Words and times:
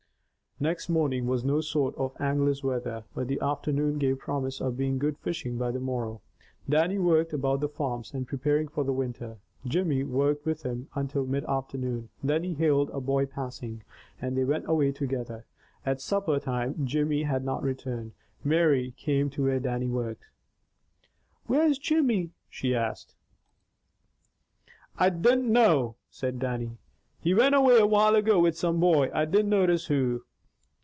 Next 0.59 0.89
morning 0.89 1.25
was 1.25 1.43
no 1.43 1.59
sort 1.59 1.95
of 1.95 2.15
angler's 2.21 2.63
weather, 2.63 3.03
but 3.15 3.27
the 3.27 3.39
afternoon 3.41 3.97
gave 3.97 4.19
promise 4.19 4.61
of 4.61 4.77
being 4.77 4.99
good 4.99 5.17
fishing 5.17 5.57
by 5.57 5.71
the 5.71 5.79
morrow. 5.79 6.21
Dannie 6.69 6.99
worked 6.99 7.33
about 7.33 7.61
the 7.61 7.67
farms, 7.67 8.13
preparing 8.27 8.67
for 8.67 8.83
winter; 8.83 9.37
Jimmy 9.65 10.03
worked 10.03 10.45
with 10.45 10.61
him 10.61 10.87
until 10.93 11.25
mid 11.25 11.45
afternoon, 11.45 12.09
then 12.21 12.43
he 12.43 12.53
hailed 12.53 12.91
a 12.91 13.01
boy 13.01 13.25
passing, 13.25 13.81
and 14.21 14.37
they 14.37 14.43
went 14.43 14.69
away 14.69 14.91
together. 14.91 15.45
At 15.83 15.99
supper 15.99 16.37
time 16.39 16.75
Jimmy 16.85 17.23
had 17.23 17.43
not 17.43 17.63
returned. 17.63 18.11
Mary 18.43 18.93
came 18.95 19.31
to 19.31 19.45
where 19.45 19.59
Dannie 19.59 19.89
worked. 19.89 20.25
"Where's 21.47 21.79
Jimmy?" 21.79 22.33
she 22.51 22.75
asked. 22.75 23.15
"I 24.95 25.09
dinna, 25.09 25.41
know" 25.41 25.95
said 26.11 26.37
Dannie. 26.37 26.77
"He 27.19 27.33
went 27.33 27.55
away 27.55 27.79
a 27.79 27.87
while 27.87 28.13
ago 28.13 28.39
with 28.39 28.55
some 28.55 28.79
boy, 28.79 29.09
I 29.11 29.25
didna 29.25 29.49
notice 29.49 29.87
who." 29.87 30.21